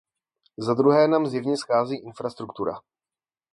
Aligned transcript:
Zadruhé 0.57 1.07
nám 1.07 1.27
zjevně 1.27 1.57
schází 1.57 1.95
infrastruktura. 1.97 2.73